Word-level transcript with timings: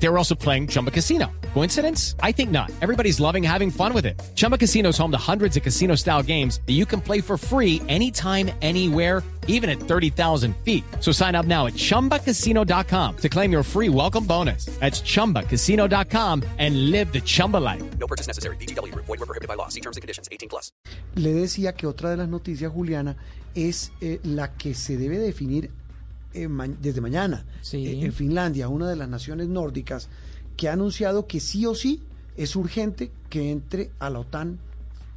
They 0.00 0.08
were 0.08 0.16
also 0.16 0.34
playing 0.34 0.68
Chumba 0.68 0.90
Casino. 0.90 1.30
Coincidence? 1.54 2.14
I 2.22 2.32
think 2.32 2.50
not. 2.50 2.70
Everybody's 2.80 3.18
loving 3.18 3.42
having 3.42 3.70
fun 3.70 3.92
with 3.92 4.06
it. 4.06 4.20
Chumba 4.34 4.56
Casino 4.56 4.90
is 4.90 4.98
home 4.98 5.10
to 5.10 5.18
hundreds 5.18 5.56
of 5.56 5.62
casino 5.62 5.96
style 5.96 6.22
games 6.22 6.60
that 6.66 6.74
you 6.74 6.86
can 6.86 7.00
play 7.00 7.20
for 7.20 7.36
free 7.36 7.82
anytime, 7.88 8.50
anywhere, 8.62 9.24
even 9.48 9.68
at 9.68 9.80
30,000 9.80 10.54
feet. 10.58 10.84
So 11.00 11.10
sign 11.10 11.34
up 11.34 11.46
now 11.46 11.66
at 11.66 11.72
chumbacasino.com 11.72 13.16
to 13.16 13.28
claim 13.28 13.50
your 13.50 13.62
free 13.64 13.88
welcome 13.88 14.24
bonus. 14.24 14.66
That's 14.78 15.00
chumbacasino.com 15.00 16.44
and 16.58 16.90
live 16.90 17.12
the 17.12 17.20
Chumba 17.20 17.56
life. 17.56 17.82
No 17.98 18.06
purchase 18.06 18.28
necessary. 18.28 18.56
BGW. 18.56 18.94
Void 18.94 19.08
were 19.08 19.26
prohibited 19.26 19.48
by 19.48 19.54
law. 19.54 19.68
See 19.68 19.80
terms 19.80 19.96
and 19.96 20.02
conditions. 20.02 20.28
18 20.30 20.48
plus. 20.48 20.70
Le 21.16 21.32
decía 21.32 21.72
que 21.74 21.88
otra 21.88 22.10
de 22.10 22.18
las 22.18 22.28
noticias, 22.28 22.70
Juliana, 22.70 23.16
es 23.56 23.90
eh, 24.00 24.20
la 24.22 24.52
que 24.52 24.74
se 24.74 24.96
debe 24.96 25.18
definir 25.18 25.70
eh, 26.34 26.48
ma- 26.48 26.68
desde 26.68 27.00
mañana. 27.00 27.44
Sí. 27.62 27.86
Eh, 27.86 28.04
en 28.04 28.12
Finlandia, 28.12 28.68
una 28.68 28.88
de 28.88 28.96
las 28.96 29.08
naciones 29.08 29.48
nórdicas, 29.48 30.08
que 30.56 30.68
ha 30.68 30.72
anunciado 30.72 31.26
que 31.26 31.40
sí 31.40 31.64
o 31.66 31.74
sí 31.74 32.02
es 32.36 32.54
urgente 32.56 33.10
que 33.28 33.50
entre 33.50 33.90
a 33.98 34.10
la 34.10 34.20
OTAN 34.20 34.58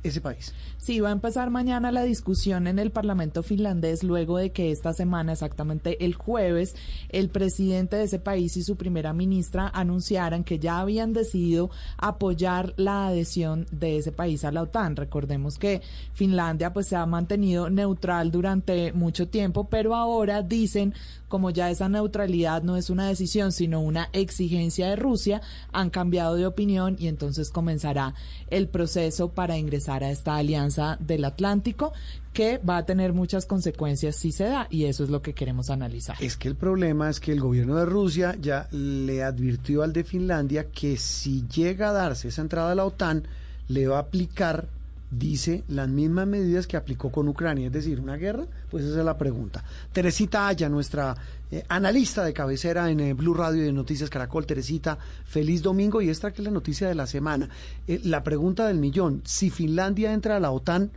ese 0.03 0.21
país. 0.21 0.53
Sí, 0.77 0.99
va 0.99 1.09
a 1.09 1.11
empezar 1.11 1.49
mañana 1.51 1.91
la 1.91 2.03
discusión 2.03 2.67
en 2.67 2.79
el 2.79 2.91
Parlamento 2.91 3.43
finlandés 3.43 4.03
luego 4.03 4.37
de 4.37 4.51
que 4.51 4.71
esta 4.71 4.93
semana, 4.93 5.33
exactamente 5.33 6.03
el 6.03 6.15
jueves, 6.15 6.75
el 7.09 7.29
presidente 7.29 7.97
de 7.97 8.03
ese 8.03 8.19
país 8.19 8.57
y 8.57 8.63
su 8.63 8.77
primera 8.77 9.13
ministra 9.13 9.69
anunciaran 9.73 10.43
que 10.43 10.59
ya 10.59 10.79
habían 10.79 11.13
decidido 11.13 11.69
apoyar 11.97 12.73
la 12.77 13.07
adhesión 13.07 13.67
de 13.71 13.97
ese 13.97 14.11
país 14.11 14.43
a 14.43 14.51
la 14.51 14.63
OTAN. 14.63 14.95
Recordemos 14.95 15.57
que 15.57 15.81
Finlandia 16.13 16.73
pues 16.73 16.87
se 16.87 16.95
ha 16.95 17.05
mantenido 17.05 17.69
neutral 17.69 18.31
durante 18.31 18.93
mucho 18.93 19.27
tiempo, 19.27 19.67
pero 19.69 19.95
ahora 19.95 20.41
dicen 20.41 20.93
como 21.31 21.49
ya 21.49 21.69
esa 21.69 21.87
neutralidad 21.87 22.61
no 22.61 22.75
es 22.75 22.89
una 22.89 23.07
decisión, 23.07 23.53
sino 23.53 23.79
una 23.79 24.09
exigencia 24.11 24.89
de 24.89 24.97
Rusia, 24.97 25.41
han 25.71 25.89
cambiado 25.89 26.35
de 26.35 26.45
opinión 26.45 26.97
y 26.99 27.07
entonces 27.07 27.49
comenzará 27.49 28.13
el 28.49 28.67
proceso 28.67 29.29
para 29.29 29.57
ingresar 29.57 29.90
a 29.99 30.09
esta 30.09 30.37
alianza 30.37 30.97
del 30.99 31.25
Atlántico 31.25 31.93
que 32.33 32.57
va 32.57 32.77
a 32.77 32.85
tener 32.85 33.13
muchas 33.13 33.45
consecuencias 33.45 34.15
si 34.15 34.31
se 34.31 34.45
da 34.45 34.67
y 34.69 34.85
eso 34.85 35.03
es 35.03 35.09
lo 35.09 35.21
que 35.21 35.33
queremos 35.33 35.69
analizar. 35.69 36.15
Es 36.21 36.37
que 36.37 36.47
el 36.47 36.55
problema 36.55 37.09
es 37.09 37.19
que 37.19 37.31
el 37.31 37.41
gobierno 37.41 37.75
de 37.75 37.85
Rusia 37.85 38.35
ya 38.39 38.67
le 38.71 39.23
advirtió 39.23 39.83
al 39.83 39.93
de 39.93 40.03
Finlandia 40.03 40.69
que 40.71 40.97
si 40.97 41.45
llega 41.47 41.89
a 41.89 41.93
darse 41.93 42.29
esa 42.29 42.41
entrada 42.41 42.71
a 42.71 42.75
la 42.75 42.85
OTAN, 42.85 43.23
le 43.67 43.87
va 43.87 43.97
a 43.97 44.01
aplicar, 44.01 44.67
dice, 45.11 45.65
las 45.67 45.89
mismas 45.89 46.25
medidas 46.25 46.65
que 46.65 46.77
aplicó 46.77 47.11
con 47.11 47.27
Ucrania, 47.27 47.67
es 47.67 47.73
decir, 47.73 47.99
una 47.99 48.15
guerra, 48.15 48.45
pues 48.71 48.85
esa 48.85 48.99
es 48.99 49.05
la 49.05 49.17
pregunta. 49.17 49.63
Teresita 49.91 50.47
Aya, 50.47 50.69
nuestra 50.69 51.15
eh, 51.51 51.63
analista 51.67 52.23
de 52.23 52.33
cabecera 52.33 52.89
en 52.89 53.01
eh, 53.01 53.13
Blue 53.13 53.33
Radio 53.33 53.61
y 53.61 53.65
de 53.65 53.73
Noticias 53.73 54.09
Caracol, 54.09 54.45
Teresita, 54.45 54.97
feliz 55.25 55.61
domingo 55.61 56.01
y 56.01 56.09
esta 56.09 56.31
que 56.31 56.41
es 56.41 56.45
la 56.45 56.51
noticia 56.51 56.87
de 56.87 56.95
la 56.95 57.07
semana. 57.07 57.49
Eh, 57.87 57.99
la 58.05 58.23
pregunta 58.23 58.65
del 58.67 58.77
millón, 58.77 59.21
si 59.25 59.49
Finlandia 59.49 60.13
entra 60.13 60.37
a 60.37 60.39
la 60.39 60.51
OTAN, 60.51 60.89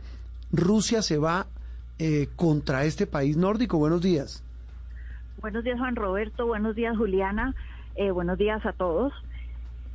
Rusia 0.51 1.01
se 1.01 1.17
va 1.17 1.47
contra 2.35 2.83
este 2.83 3.07
país 3.07 3.37
nórdico. 3.37 3.77
Buenos 3.77 4.01
días. 4.01 4.43
Buenos 5.39 5.63
días, 5.63 5.79
Juan 5.79 5.95
Roberto. 5.95 6.45
Buenos 6.45 6.75
días, 6.75 6.97
Juliana. 6.97 7.55
Buenos 8.13 8.37
días 8.37 8.65
a 8.65 8.73
todos. 8.73 9.13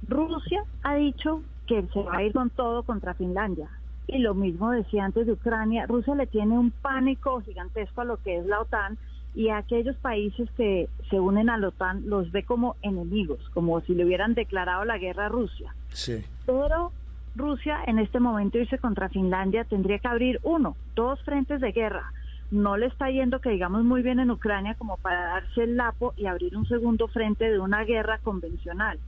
Rusia 0.09 0.65
ha 0.83 0.95
dicho 0.95 1.43
que 1.67 1.87
se 1.93 2.03
va 2.03 2.17
a 2.17 2.23
ir 2.23 2.33
con 2.33 2.49
todo 2.49 2.85
contra 2.85 3.13
Finlandia. 3.13 3.69
Y 4.07 4.19
lo 4.19 4.35
mismo 4.35 4.71
decía 4.71 5.05
antes 5.05 5.27
de 5.27 5.33
Ucrania. 5.33 5.87
Rusia 5.87 6.15
le 6.15 6.27
tiene 6.27 6.59
un 6.59 6.71
pánico 6.71 7.41
gigantesco 7.43 8.01
a 8.01 8.05
lo 8.05 8.17
que 8.17 8.39
es 8.39 8.47
la 8.47 8.61
OTAN 8.61 8.99
y 9.35 9.49
a 9.49 9.59
aquellos 9.59 9.97
países 9.97 10.49
que 10.57 10.89
se 11.09 11.21
unen 11.21 11.49
a 11.51 11.59
la 11.59 11.69
OTAN 11.69 12.09
los 12.09 12.33
ve 12.33 12.43
como 12.43 12.77
enemigos, 12.83 13.39
como 13.55 13.81
si 13.83 13.95
le 13.95 14.05
hubieran 14.05 14.35
declarado 14.35 14.85
la 14.85 14.99
guerra 14.99 15.27
a 15.27 15.29
Rusia. 15.29 15.75
Sí. 15.91 16.25
Pero 16.47 16.93
Rusia 17.37 17.79
en 17.87 17.99
este 17.99 18.19
momento 18.19 18.59
irse 18.59 18.79
contra 18.79 19.09
Finlandia 19.09 19.65
tendría 19.65 19.99
que 19.99 20.09
abrir 20.09 20.41
uno, 20.43 20.77
dos 20.97 21.21
frentes 21.23 21.61
de 21.61 21.73
guerra. 21.73 22.13
No 22.51 22.77
le 22.77 22.87
está 22.87 23.09
yendo 23.11 23.41
que 23.41 23.51
digamos 23.51 23.85
muy 23.85 24.03
bien 24.03 24.19
en 24.19 24.33
Ucrania 24.33 24.75
como 24.75 24.97
para 24.97 25.27
darse 25.27 25.63
el 25.63 25.77
lapo 25.77 26.13
y 26.17 26.27
abrir 26.27 26.57
un 26.57 26.67
segundo 26.67 27.07
frente 27.07 27.49
de 27.49 27.61
una 27.61 27.85
guerra 27.85 28.19
convencional. 28.19 28.99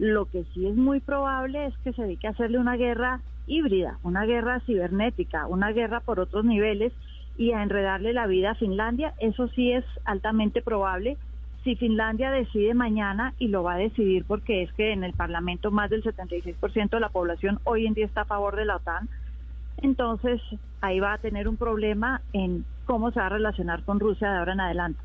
Lo 0.00 0.26
que 0.26 0.44
sí 0.52 0.66
es 0.66 0.74
muy 0.74 0.98
probable 0.98 1.66
es 1.66 1.74
que 1.78 1.92
se 1.92 2.02
dedique 2.02 2.26
a 2.26 2.30
hacerle 2.30 2.58
una 2.58 2.76
guerra 2.76 3.20
híbrida, 3.48 3.98
una 4.02 4.24
guerra 4.24 4.60
cibernética, 4.60 5.46
una 5.46 5.72
guerra 5.72 6.00
por 6.00 6.20
otros 6.20 6.44
niveles 6.44 6.92
y 7.36 7.52
a 7.52 7.62
enredarle 7.62 8.12
la 8.12 8.26
vida 8.26 8.52
a 8.52 8.54
Finlandia. 8.54 9.14
Eso 9.18 9.48
sí 9.48 9.72
es 9.72 9.84
altamente 10.04 10.62
probable 10.62 11.16
si 11.64 11.76
Finlandia 11.76 12.30
decide 12.30 12.72
mañana, 12.72 13.34
y 13.38 13.48
lo 13.48 13.62
va 13.62 13.74
a 13.74 13.78
decidir 13.78 14.24
porque 14.24 14.62
es 14.62 14.72
que 14.72 14.92
en 14.92 15.04
el 15.04 15.12
Parlamento 15.12 15.70
más 15.70 15.90
del 15.90 16.02
76% 16.02 16.90
de 16.90 17.00
la 17.00 17.08
población 17.08 17.58
hoy 17.64 17.86
en 17.86 17.94
día 17.94 18.06
está 18.06 18.22
a 18.22 18.26
favor 18.26 18.56
de 18.56 18.64
la 18.64 18.76
OTAN, 18.76 19.08
entonces 19.78 20.40
ahí 20.80 21.00
va 21.00 21.12
a 21.12 21.18
tener 21.18 21.48
un 21.48 21.56
problema 21.56 22.22
en 22.32 22.64
cómo 22.86 23.10
se 23.10 23.20
va 23.20 23.26
a 23.26 23.30
relacionar 23.30 23.82
con 23.82 24.00
Rusia 24.00 24.30
de 24.30 24.38
ahora 24.38 24.52
en 24.54 24.60
adelante. 24.60 25.00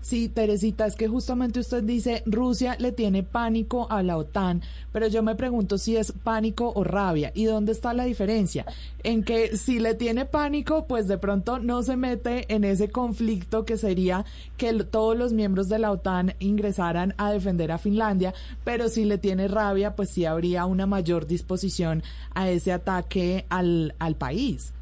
Sí, 0.00 0.28
Teresita, 0.28 0.86
es 0.86 0.96
que 0.96 1.08
justamente 1.08 1.60
usted 1.60 1.82
dice 1.82 2.22
Rusia 2.24 2.76
le 2.78 2.92
tiene 2.92 3.24
pánico 3.24 3.90
a 3.90 4.02
la 4.02 4.16
OTAN, 4.16 4.62
pero 4.92 5.08
yo 5.08 5.22
me 5.22 5.34
pregunto 5.34 5.76
si 5.76 5.96
es 5.96 6.12
pánico 6.12 6.72
o 6.74 6.84
rabia. 6.84 7.32
¿Y 7.34 7.44
dónde 7.44 7.72
está 7.72 7.92
la 7.92 8.04
diferencia? 8.04 8.64
En 9.02 9.24
que 9.24 9.56
si 9.56 9.80
le 9.80 9.94
tiene 9.94 10.24
pánico, 10.24 10.86
pues 10.86 11.08
de 11.08 11.18
pronto 11.18 11.58
no 11.58 11.82
se 11.82 11.96
mete 11.96 12.52
en 12.54 12.64
ese 12.64 12.90
conflicto 12.90 13.64
que 13.64 13.76
sería 13.76 14.24
que 14.56 14.72
todos 14.84 15.16
los 15.16 15.32
miembros 15.32 15.68
de 15.68 15.78
la 15.78 15.90
OTAN 15.90 16.34
ingresaran 16.38 17.14
a 17.18 17.32
defender 17.32 17.72
a 17.72 17.78
Finlandia, 17.78 18.32
pero 18.64 18.88
si 18.88 19.04
le 19.04 19.18
tiene 19.18 19.48
rabia, 19.48 19.96
pues 19.96 20.10
sí 20.10 20.24
habría 20.24 20.64
una 20.64 20.86
mayor 20.86 21.26
disposición 21.26 22.02
a 22.34 22.48
ese 22.48 22.72
ataque 22.72 23.46
al, 23.48 23.94
al 23.98 24.14
país. 24.14 24.72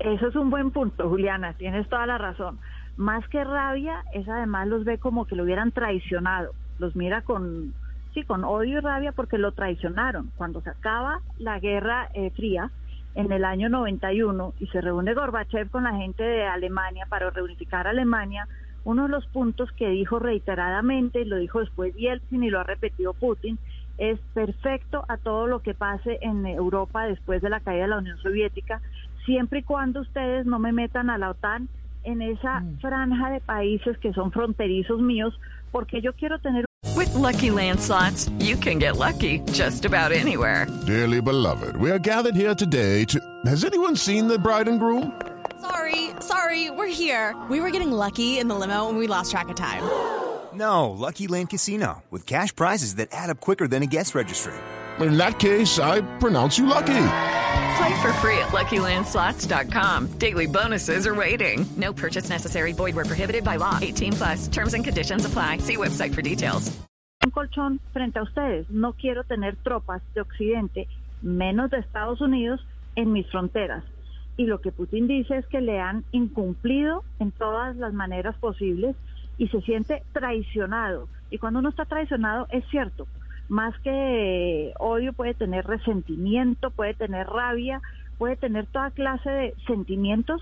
Eso 0.00 0.26
es 0.26 0.34
un 0.34 0.50
buen 0.50 0.72
punto, 0.72 1.08
Juliana, 1.08 1.54
tienes 1.54 1.88
toda 1.88 2.06
la 2.06 2.18
razón. 2.18 2.58
Más 2.96 3.26
que 3.28 3.42
rabia, 3.42 4.04
es 4.12 4.28
además 4.28 4.68
los 4.68 4.84
ve 4.84 4.98
como 4.98 5.26
que 5.26 5.34
lo 5.34 5.44
hubieran 5.44 5.72
traicionado, 5.72 6.52
los 6.78 6.94
mira 6.94 7.22
con, 7.22 7.72
sí, 8.12 8.22
con 8.24 8.44
odio 8.44 8.78
y 8.78 8.80
rabia 8.80 9.12
porque 9.12 9.38
lo 9.38 9.52
traicionaron. 9.52 10.30
Cuando 10.36 10.60
se 10.60 10.70
acaba 10.70 11.20
la 11.38 11.58
Guerra 11.58 12.08
eh, 12.14 12.30
Fría 12.30 12.70
en 13.14 13.32
el 13.32 13.44
año 13.44 13.68
91 13.68 14.54
y 14.58 14.66
se 14.68 14.80
reúne 14.80 15.14
Gorbachev 15.14 15.70
con 15.70 15.84
la 15.84 15.94
gente 15.94 16.22
de 16.22 16.44
Alemania 16.44 17.06
para 17.08 17.30
reunificar 17.30 17.86
Alemania, 17.86 18.46
uno 18.84 19.04
de 19.04 19.08
los 19.10 19.26
puntos 19.26 19.70
que 19.72 19.88
dijo 19.90 20.18
reiteradamente, 20.18 21.20
y 21.20 21.24
lo 21.24 21.36
dijo 21.36 21.60
después 21.60 21.94
Yeltsin 21.94 22.42
y 22.42 22.50
lo 22.50 22.60
ha 22.60 22.64
repetido 22.64 23.14
Putin, 23.14 23.58
es 23.98 24.18
perfecto 24.34 25.04
a 25.08 25.18
todo 25.18 25.46
lo 25.46 25.60
que 25.60 25.74
pase 25.74 26.18
en 26.22 26.46
Europa 26.46 27.04
después 27.04 27.42
de 27.42 27.50
la 27.50 27.60
caída 27.60 27.82
de 27.82 27.88
la 27.88 27.98
Unión 27.98 28.18
Soviética, 28.18 28.80
siempre 29.24 29.60
y 29.60 29.62
cuando 29.62 30.00
ustedes 30.00 30.46
no 30.46 30.58
me 30.58 30.72
metan 30.72 31.10
a 31.10 31.18
la 31.18 31.30
OTAN 31.30 31.68
en 32.04 32.22
esa 32.22 32.60
mm. 32.60 32.80
franja 32.80 33.30
de 33.30 33.40
países 33.40 33.98
que 33.98 34.12
son 34.12 34.30
fronterizos 34.32 35.00
míos, 35.00 35.34
porque 35.70 36.00
yo 36.00 36.12
quiero 36.14 36.38
tener 36.38 36.64
With 36.96 37.14
Lucky 37.14 37.50
Land 37.50 37.80
slots, 37.80 38.28
you 38.38 38.56
can 38.56 38.78
get 38.78 38.96
lucky 38.96 39.38
just 39.52 39.84
about 39.84 40.12
anywhere. 40.12 40.66
Dearly 40.86 41.20
beloved, 41.20 41.76
we 41.76 41.90
are 41.90 41.98
gathered 41.98 42.36
here 42.36 42.54
today 42.54 43.04
to. 43.06 43.18
Has 43.46 43.64
anyone 43.64 43.96
seen 43.96 44.28
the 44.28 44.38
bride 44.38 44.68
and 44.68 44.78
groom? 44.78 45.12
Sorry, 45.60 46.10
sorry, 46.20 46.70
we're 46.70 46.92
here. 46.92 47.34
We 47.48 47.60
were 47.60 47.70
getting 47.70 47.92
lucky 47.92 48.38
in 48.38 48.48
the 48.48 48.54
limo 48.54 48.88
and 48.88 48.98
we 48.98 49.06
lost 49.06 49.30
track 49.30 49.48
of 49.48 49.56
time. 49.56 49.82
No, 50.54 50.90
Lucky 50.90 51.28
Land 51.28 51.48
Casino, 51.48 52.02
with 52.10 52.26
cash 52.26 52.54
prizes 52.54 52.96
that 52.96 53.08
add 53.10 53.30
up 53.30 53.40
quicker 53.40 53.66
than 53.66 53.82
a 53.82 53.86
guest 53.86 54.14
registry. 54.14 54.52
In 55.00 55.16
that 55.16 55.38
case, 55.38 55.78
I 55.78 56.02
pronounce 56.18 56.58
you 56.58 56.66
lucky. 56.66 57.08
Play 57.76 58.02
for 58.02 58.12
free 58.14 58.38
at 58.38 58.48
LuckyLandSlots.com. 58.48 60.18
Daily 60.18 60.46
bonuses 60.46 61.06
are 61.06 61.14
waiting. 61.14 61.64
No 61.76 61.92
purchase 61.92 62.28
necessary. 62.28 62.72
Void 62.72 62.96
where 62.96 63.04
prohibited 63.04 63.44
by 63.44 63.56
law. 63.56 63.78
18 63.80 64.12
plus. 64.12 64.48
Terms 64.48 64.74
and 64.74 64.84
conditions 64.84 65.24
apply. 65.24 65.58
See 65.58 65.76
website 65.76 66.14
for 66.14 66.22
details. 66.22 66.76
un 67.24 67.30
colchón 67.30 67.80
frente 67.92 68.18
a 68.18 68.22
ustedes. 68.22 68.68
No 68.70 68.94
quiero 68.94 69.24
tener 69.24 69.56
tropas 69.56 70.02
de 70.14 70.20
Occidente, 70.20 70.88
menos 71.22 71.70
de 71.70 71.78
Estados 71.78 72.20
Unidos, 72.20 72.60
en 72.96 73.12
mis 73.12 73.26
fronteras. 73.30 73.84
Y 74.36 74.46
lo 74.46 74.60
que 74.60 74.72
Putin 74.72 75.06
dice 75.06 75.36
es 75.36 75.46
que 75.46 75.60
le 75.60 75.80
han 75.80 76.04
incumplido 76.12 77.04
en 77.20 77.30
todas 77.30 77.76
las 77.76 77.92
maneras 77.92 78.36
posibles 78.38 78.96
y 79.38 79.48
se 79.48 79.60
siente 79.62 80.02
traicionado. 80.12 81.08
Y 81.30 81.38
cuando 81.38 81.60
uno 81.60 81.68
está 81.68 81.84
traicionado, 81.84 82.46
es 82.50 82.64
cierto, 82.70 83.06
más 83.52 83.74
que 83.84 84.72
odio 84.78 85.12
puede 85.12 85.34
tener 85.34 85.66
resentimiento, 85.66 86.70
puede 86.70 86.94
tener 86.94 87.26
rabia, 87.26 87.80
puede 88.18 88.36
tener 88.36 88.66
toda 88.66 88.90
clase 88.90 89.28
de 89.30 89.54
sentimientos 89.66 90.40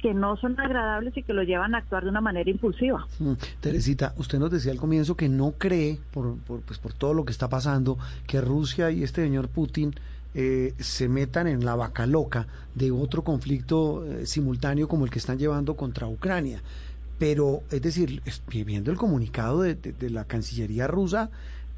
que 0.00 0.14
no 0.14 0.36
son 0.36 0.58
agradables 0.60 1.16
y 1.16 1.22
que 1.24 1.32
lo 1.32 1.42
llevan 1.42 1.74
a 1.74 1.78
actuar 1.78 2.04
de 2.04 2.10
una 2.10 2.20
manera 2.20 2.48
impulsiva. 2.50 3.06
Mm, 3.18 3.32
Teresita, 3.60 4.14
usted 4.16 4.38
nos 4.38 4.50
decía 4.50 4.70
al 4.72 4.78
comienzo 4.78 5.16
que 5.16 5.28
no 5.28 5.52
cree, 5.58 5.98
por, 6.12 6.36
por, 6.38 6.60
pues, 6.60 6.78
por 6.78 6.92
todo 6.92 7.14
lo 7.14 7.24
que 7.24 7.32
está 7.32 7.48
pasando, 7.48 7.98
que 8.26 8.40
Rusia 8.40 8.90
y 8.92 9.02
este 9.02 9.22
señor 9.24 9.48
Putin 9.48 9.94
eh, 10.34 10.72
se 10.78 11.08
metan 11.08 11.46
en 11.48 11.64
la 11.64 11.74
vaca 11.74 12.06
loca 12.06 12.46
de 12.74 12.90
otro 12.92 13.22
conflicto 13.22 14.04
eh, 14.06 14.24
simultáneo 14.26 14.86
como 14.88 15.04
el 15.04 15.10
que 15.10 15.18
están 15.18 15.38
llevando 15.38 15.74
contra 15.76 16.06
Ucrania. 16.08 16.62
Pero, 17.18 17.60
es 17.70 17.82
decir, 17.82 18.22
viendo 18.52 18.90
el 18.90 18.96
comunicado 18.96 19.62
de- 19.62 19.74
de 19.76 20.10
la 20.10 20.24
Cancillería 20.24 20.86
rusa, 20.88 21.30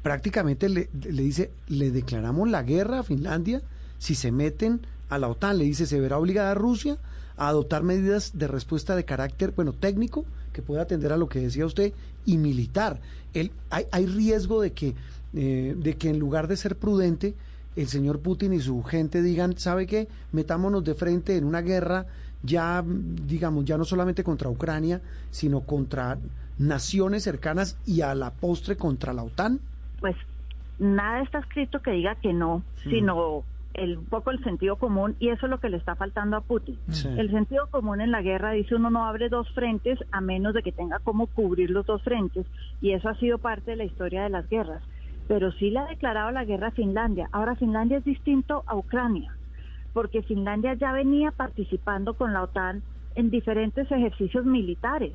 prácticamente 0.05 0.69
le, 0.69 0.87
le 1.01 1.23
dice, 1.23 1.49
le 1.67 1.89
declaramos 1.89 2.47
la 2.47 2.61
guerra 2.61 2.99
a 2.99 3.03
Finlandia 3.03 3.63
si 3.97 4.13
se 4.13 4.31
meten 4.31 4.81
a 5.09 5.17
la 5.17 5.27
OTAN. 5.27 5.57
Le 5.57 5.63
dice, 5.63 5.87
se 5.87 5.99
verá 5.99 6.19
obligada 6.19 6.53
Rusia 6.53 6.99
a 7.37 7.47
adoptar 7.47 7.81
medidas 7.81 8.37
de 8.37 8.47
respuesta 8.47 8.95
de 8.95 9.03
carácter, 9.03 9.53
bueno, 9.55 9.73
técnico, 9.73 10.23
que 10.53 10.61
pueda 10.61 10.83
atender 10.83 11.11
a 11.11 11.17
lo 11.17 11.27
que 11.27 11.39
decía 11.39 11.65
usted, 11.65 11.91
y 12.23 12.37
militar. 12.37 12.99
El, 13.33 13.51
hay, 13.71 13.85
hay 13.91 14.05
riesgo 14.05 14.61
de 14.61 14.73
que, 14.73 14.93
eh, 15.33 15.75
de 15.75 15.95
que 15.95 16.11
en 16.11 16.19
lugar 16.19 16.47
de 16.47 16.57
ser 16.57 16.75
prudente, 16.75 17.33
el 17.75 17.87
señor 17.87 18.19
Putin 18.19 18.53
y 18.53 18.59
su 18.59 18.83
gente 18.83 19.23
digan, 19.23 19.57
¿sabe 19.57 19.87
qué? 19.87 20.07
Metámonos 20.31 20.83
de 20.83 20.93
frente 20.93 21.35
en 21.35 21.45
una 21.45 21.61
guerra 21.61 22.05
ya, 22.43 22.85
digamos, 22.85 23.65
ya 23.65 23.75
no 23.75 23.85
solamente 23.85 24.23
contra 24.23 24.51
Ucrania, 24.51 25.01
sino 25.31 25.61
contra 25.61 26.19
naciones 26.59 27.23
cercanas 27.23 27.77
y 27.87 28.01
a 28.01 28.13
la 28.13 28.29
postre 28.29 28.77
contra 28.77 29.11
la 29.11 29.23
OTAN. 29.23 29.61
Pues 30.05 30.17
nada 30.77 31.23
está 31.23 31.39
escrito 31.39 31.81
que 31.81 31.89
diga 31.89 32.13
que 32.13 32.31
no, 32.31 32.61
sino 32.83 33.43
el, 33.73 33.97
un 33.97 34.05
poco 34.05 34.29
el 34.29 34.43
sentido 34.43 34.75
común 34.75 35.15
y 35.17 35.29
eso 35.29 35.47
es 35.47 35.49
lo 35.49 35.59
que 35.59 35.67
le 35.67 35.77
está 35.77 35.95
faltando 35.95 36.37
a 36.37 36.41
Putin. 36.41 36.77
Sí. 36.89 37.07
El 37.17 37.31
sentido 37.31 37.65
común 37.71 38.01
en 38.01 38.11
la 38.11 38.21
guerra 38.21 38.51
dice 38.51 38.75
uno 38.75 38.91
no 38.91 39.07
abre 39.07 39.29
dos 39.29 39.49
frentes 39.55 39.97
a 40.11 40.21
menos 40.21 40.53
de 40.53 40.61
que 40.61 40.71
tenga 40.71 40.99
cómo 40.99 41.25
cubrir 41.25 41.71
los 41.71 41.87
dos 41.87 42.03
frentes 42.03 42.45
y 42.81 42.91
eso 42.91 43.09
ha 43.09 43.15
sido 43.15 43.39
parte 43.39 43.71
de 43.71 43.77
la 43.77 43.85
historia 43.85 44.21
de 44.21 44.29
las 44.29 44.47
guerras. 44.47 44.83
Pero 45.27 45.51
sí 45.53 45.71
le 45.71 45.79
ha 45.79 45.85
declarado 45.85 46.29
la 46.29 46.45
guerra 46.45 46.67
a 46.67 46.71
Finlandia. 46.71 47.27
Ahora 47.31 47.55
Finlandia 47.55 47.97
es 47.97 48.05
distinto 48.05 48.63
a 48.67 48.75
Ucrania 48.75 49.35
porque 49.91 50.21
Finlandia 50.21 50.75
ya 50.75 50.91
venía 50.91 51.31
participando 51.31 52.13
con 52.13 52.31
la 52.31 52.43
OTAN 52.43 52.83
en 53.15 53.31
diferentes 53.31 53.91
ejercicios 53.91 54.45
militares. 54.45 55.13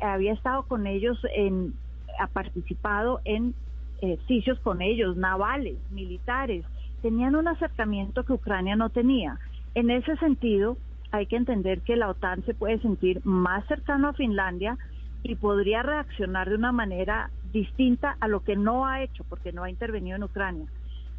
Había 0.00 0.34
estado 0.34 0.62
con 0.62 0.86
ellos 0.86 1.18
en 1.34 1.74
ha 2.18 2.26
participado 2.28 3.20
en 3.24 3.54
ejercicios 4.00 4.58
con 4.60 4.82
ellos, 4.82 5.16
navales, 5.16 5.76
militares, 5.90 6.64
tenían 7.02 7.36
un 7.36 7.48
acercamiento 7.48 8.24
que 8.24 8.32
Ucrania 8.32 8.76
no 8.76 8.90
tenía. 8.90 9.38
En 9.74 9.90
ese 9.90 10.16
sentido, 10.16 10.76
hay 11.10 11.26
que 11.26 11.36
entender 11.36 11.80
que 11.82 11.96
la 11.96 12.08
OTAN 12.08 12.44
se 12.44 12.54
puede 12.54 12.78
sentir 12.80 13.20
más 13.24 13.66
cercano 13.66 14.08
a 14.08 14.14
Finlandia 14.14 14.78
y 15.22 15.36
podría 15.36 15.82
reaccionar 15.82 16.48
de 16.48 16.56
una 16.56 16.72
manera 16.72 17.30
distinta 17.52 18.16
a 18.20 18.28
lo 18.28 18.40
que 18.40 18.56
no 18.56 18.86
ha 18.86 19.02
hecho, 19.02 19.24
porque 19.28 19.52
no 19.52 19.62
ha 19.62 19.70
intervenido 19.70 20.16
en 20.16 20.24
Ucrania. 20.24 20.66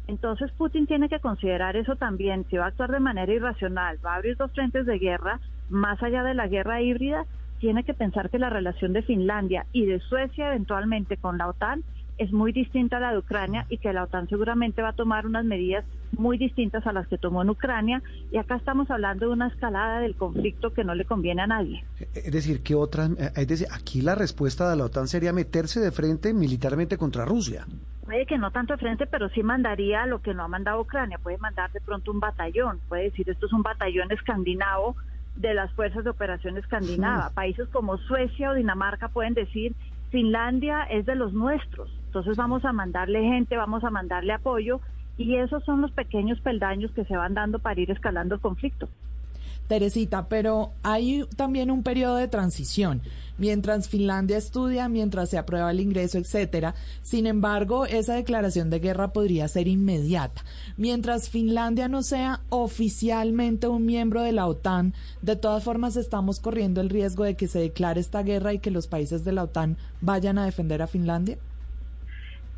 Entonces 0.06 0.52
Putin 0.52 0.86
tiene 0.86 1.08
que 1.08 1.18
considerar 1.18 1.76
eso 1.76 1.96
también, 1.96 2.44
si 2.48 2.56
va 2.56 2.66
a 2.66 2.68
actuar 2.68 2.92
de 2.92 3.00
manera 3.00 3.32
irracional, 3.32 3.98
va 4.04 4.12
a 4.12 4.16
abrir 4.16 4.36
dos 4.36 4.52
frentes 4.52 4.86
de 4.86 4.98
guerra, 4.98 5.40
más 5.68 6.00
allá 6.02 6.22
de 6.22 6.34
la 6.34 6.46
guerra 6.46 6.80
híbrida, 6.80 7.24
tiene 7.58 7.82
que 7.84 7.94
pensar 7.94 8.30
que 8.30 8.38
la 8.38 8.50
relación 8.50 8.92
de 8.92 9.02
Finlandia 9.02 9.66
y 9.72 9.86
de 9.86 9.98
Suecia 10.00 10.48
eventualmente 10.48 11.16
con 11.16 11.38
la 11.38 11.48
OTAN 11.48 11.82
es 12.18 12.32
muy 12.32 12.52
distinta 12.52 12.96
a 12.96 13.00
la 13.00 13.12
de 13.12 13.18
Ucrania 13.18 13.66
y 13.68 13.78
que 13.78 13.92
la 13.92 14.04
OTAN 14.04 14.28
seguramente 14.28 14.82
va 14.82 14.90
a 14.90 14.92
tomar 14.92 15.26
unas 15.26 15.44
medidas 15.44 15.84
muy 16.12 16.38
distintas 16.38 16.86
a 16.86 16.92
las 16.92 17.06
que 17.08 17.18
tomó 17.18 17.42
en 17.42 17.50
Ucrania 17.50 18.02
y 18.32 18.38
acá 18.38 18.56
estamos 18.56 18.90
hablando 18.90 19.26
de 19.26 19.32
una 19.32 19.48
escalada 19.48 20.00
del 20.00 20.14
conflicto 20.14 20.72
que 20.72 20.84
no 20.84 20.94
le 20.94 21.04
conviene 21.04 21.42
a 21.42 21.46
nadie. 21.46 21.84
Es 22.14 22.32
decir, 22.32 22.62
que 22.62 22.74
otras, 22.74 23.10
eh, 23.18 23.32
es 23.36 23.48
decir, 23.48 23.66
aquí 23.72 24.00
la 24.00 24.14
respuesta 24.14 24.70
de 24.70 24.76
la 24.76 24.84
OTAN 24.84 25.08
sería 25.08 25.32
meterse 25.32 25.80
de 25.80 25.92
frente 25.92 26.32
militarmente 26.32 26.96
contra 26.96 27.24
Rusia. 27.24 27.66
Puede 28.04 28.24
que 28.24 28.38
no 28.38 28.52
tanto 28.52 28.74
de 28.74 28.78
frente, 28.78 29.06
pero 29.06 29.28
sí 29.30 29.42
mandaría 29.42 30.06
lo 30.06 30.22
que 30.22 30.32
no 30.32 30.44
ha 30.44 30.48
mandado 30.48 30.80
Ucrania. 30.80 31.18
Puede 31.18 31.38
mandar 31.38 31.72
de 31.72 31.80
pronto 31.80 32.12
un 32.12 32.20
batallón. 32.20 32.78
Puede 32.88 33.04
decir, 33.04 33.28
esto 33.28 33.46
es 33.46 33.52
un 33.52 33.62
batallón 33.62 34.12
escandinavo 34.12 34.94
de 35.34 35.54
las 35.54 35.72
fuerzas 35.72 36.04
de 36.04 36.10
operación 36.10 36.56
escandinava. 36.56 37.30
Países 37.30 37.68
como 37.68 37.98
Suecia 37.98 38.50
o 38.50 38.54
Dinamarca 38.54 39.08
pueden 39.08 39.34
decir, 39.34 39.74
Finlandia 40.16 40.84
es 40.84 41.04
de 41.04 41.14
los 41.14 41.34
nuestros. 41.34 41.90
Entonces 42.06 42.38
vamos 42.38 42.64
a 42.64 42.72
mandarle 42.72 43.20
gente, 43.20 43.54
vamos 43.54 43.84
a 43.84 43.90
mandarle 43.90 44.32
apoyo. 44.32 44.80
Y 45.18 45.36
esos 45.36 45.62
son 45.64 45.82
los 45.82 45.92
pequeños 45.92 46.40
peldaños 46.40 46.90
que 46.92 47.04
se 47.04 47.18
van 47.18 47.34
dando 47.34 47.58
para 47.58 47.78
ir 47.78 47.90
escalando 47.90 48.36
el 48.36 48.40
conflicto. 48.40 48.88
Teresita, 49.68 50.28
pero 50.28 50.72
hay 50.82 51.24
también 51.36 51.70
un 51.70 51.82
periodo 51.82 52.16
de 52.16 52.28
transición, 52.28 53.02
mientras 53.38 53.88
Finlandia 53.88 54.38
estudia, 54.38 54.88
mientras 54.88 55.30
se 55.30 55.38
aprueba 55.38 55.70
el 55.70 55.80
ingreso, 55.80 56.18
etcétera. 56.18 56.74
Sin 57.02 57.26
embargo, 57.26 57.86
esa 57.86 58.14
declaración 58.14 58.70
de 58.70 58.78
guerra 58.78 59.12
podría 59.12 59.48
ser 59.48 59.68
inmediata. 59.68 60.42
Mientras 60.76 61.28
Finlandia 61.28 61.88
no 61.88 62.02
sea 62.02 62.40
oficialmente 62.48 63.68
un 63.68 63.84
miembro 63.86 64.22
de 64.22 64.32
la 64.32 64.46
OTAN, 64.46 64.94
de 65.22 65.36
todas 65.36 65.64
formas 65.64 65.96
estamos 65.96 66.40
corriendo 66.40 66.80
el 66.80 66.90
riesgo 66.90 67.24
de 67.24 67.34
que 67.34 67.48
se 67.48 67.58
declare 67.58 68.00
esta 68.00 68.22
guerra 68.22 68.52
y 68.52 68.58
que 68.58 68.70
los 68.70 68.86
países 68.86 69.24
de 69.24 69.32
la 69.32 69.44
OTAN 69.44 69.76
vayan 70.00 70.38
a 70.38 70.44
defender 70.44 70.82
a 70.82 70.86
Finlandia. 70.86 71.38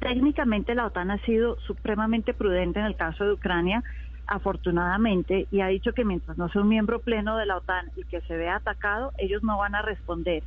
Técnicamente 0.01 0.75
la 0.77 0.87
OTAN 0.87 1.11
ha 1.11 1.19
sido 1.25 1.59
supremamente 1.61 2.33
prudente 2.33 2.79
en 2.79 2.87
el 2.87 2.97
caso 2.97 3.25
de 3.25 3.33
Ucrania, 3.33 3.83
afortunadamente, 4.29 5.49
y 5.51 5.63
ha 5.63 5.69
dicho 5.69 5.93
que 5.93 6.05
mientras 6.05 6.37
no 6.39 6.49
sea 6.51 6.63
un 6.63 6.69
miembro 6.69 7.01
pleno 7.01 7.37
de 7.39 7.47
la 7.47 7.57
OTAN 7.57 7.91
y 7.97 8.05
que 8.05 8.21
se 8.23 8.37
vea 8.37 8.57
atacado, 8.57 9.13
ellos 9.19 9.43
no 9.43 9.59
van 9.59 9.75
a 9.75 9.83
responder. 9.83 10.43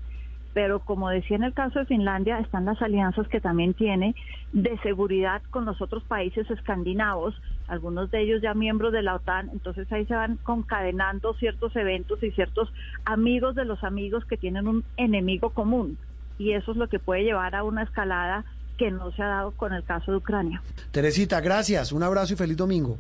Pero 0.54 0.80
como 0.80 1.10
decía 1.10 1.38
en 1.38 1.44
el 1.44 1.54
caso 1.54 1.80
de 1.80 1.86
Finlandia, 1.86 2.40
están 2.40 2.66
las 2.66 2.82
alianzas 2.82 3.28
que 3.28 3.40
también 3.40 3.74
tiene 3.74 4.16
de 4.52 4.78
seguridad 4.80 5.42
con 5.50 5.66
los 5.66 5.82
otros 5.82 6.04
países 6.04 6.50
escandinavos, 6.52 7.34
algunos 7.68 8.12
de 8.12 8.22
ellos 8.22 8.42
ya 8.42 8.54
miembros 8.54 8.92
de 8.92 9.02
la 9.02 9.16
OTAN, 9.16 9.50
entonces 9.52 9.92
ahí 9.92 10.06
se 10.06 10.14
van 10.14 10.38
concadenando 10.44 11.34
ciertos 11.36 11.76
eventos 11.76 12.22
y 12.22 12.32
ciertos 12.32 12.72
amigos 13.06 13.56
de 13.56 13.66
los 13.66 13.84
amigos 13.84 14.26
que 14.26 14.38
tienen 14.38 14.68
un 14.68 14.84
enemigo 14.98 15.52
común. 15.52 15.98
Y 16.38 16.52
eso 16.54 16.72
es 16.72 16.78
lo 16.78 16.88
que 16.88 17.00
puede 17.00 17.24
llevar 17.24 17.56
a 17.56 17.64
una 17.64 17.84
escalada 17.84 18.46
que 18.78 18.92
no 18.92 19.12
se 19.14 19.24
ha 19.24 19.28
dado 19.28 19.52
con 19.52 19.74
el 19.74 19.84
caso 19.84 20.12
de 20.12 20.18
Ucrania. 20.18 20.62
Teresita, 20.92 21.40
gracias. 21.40 21.92
Un 21.92 22.04
abrazo 22.04 22.34
y 22.34 22.36
feliz 22.36 22.58
domingo. 22.58 22.98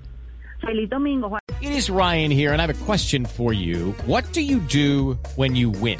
Feliz 0.61 0.89
domingo, 0.89 1.27
Juan. 1.27 1.41
It 1.61 1.71
is 1.73 1.89
Ryan 1.89 2.31
here, 2.31 2.53
and 2.53 2.61
I 2.61 2.65
have 2.65 2.81
a 2.81 2.85
question 2.85 3.25
for 3.25 3.51
you. 3.51 3.91
What 4.05 4.31
do 4.31 4.41
you 4.41 4.59
do 4.59 5.17
when 5.35 5.55
you 5.55 5.69
win? 5.69 5.99